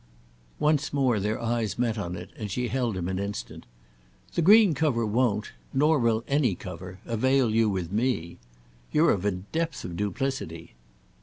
[0.57, 3.67] Once more their eyes met on it, and she held him an instant.
[4.33, 8.39] "The green cover won't—nor will any cover—avail you with me.
[8.91, 10.73] You're of a depth of duplicity!"